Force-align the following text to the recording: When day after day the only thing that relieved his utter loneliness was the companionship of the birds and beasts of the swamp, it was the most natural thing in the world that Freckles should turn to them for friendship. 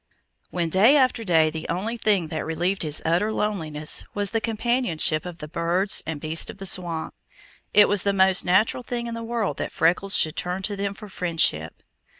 When 0.49 0.69
day 0.69 0.97
after 0.97 1.23
day 1.23 1.51
the 1.51 1.69
only 1.69 1.95
thing 1.95 2.29
that 2.29 2.43
relieved 2.43 2.81
his 2.81 3.03
utter 3.05 3.31
loneliness 3.31 4.03
was 4.15 4.31
the 4.31 4.41
companionship 4.41 5.27
of 5.27 5.37
the 5.37 5.47
birds 5.47 6.01
and 6.07 6.19
beasts 6.19 6.49
of 6.49 6.57
the 6.57 6.65
swamp, 6.65 7.13
it 7.71 7.87
was 7.87 8.01
the 8.01 8.11
most 8.11 8.43
natural 8.43 8.81
thing 8.81 9.05
in 9.05 9.13
the 9.13 9.21
world 9.21 9.57
that 9.57 9.71
Freckles 9.71 10.15
should 10.17 10.35
turn 10.35 10.63
to 10.63 10.75
them 10.75 10.95
for 10.95 11.07
friendship. 11.07 11.83